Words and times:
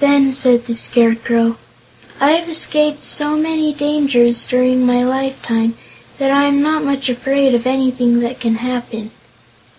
Then 0.00 0.34
said 0.34 0.66
the 0.66 0.74
Scarecrow: 0.74 1.56
"I 2.20 2.32
have 2.32 2.46
escaped 2.46 3.06
so 3.06 3.38
many 3.38 3.72
dangers, 3.72 4.44
during 4.46 4.84
my 4.84 5.02
lifetime, 5.02 5.78
that 6.18 6.30
I 6.30 6.44
am 6.44 6.60
not 6.60 6.84
much 6.84 7.08
afraid 7.08 7.54
of 7.54 7.66
anything 7.66 8.20
that 8.20 8.38
can 8.38 8.56
happen." 8.56 9.12